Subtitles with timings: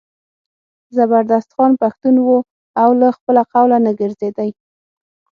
[0.97, 2.27] زبردست خان پښتون و
[3.01, 4.49] له خپله قوله نه ګرځېدی.